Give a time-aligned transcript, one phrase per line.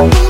[0.00, 0.29] Bye.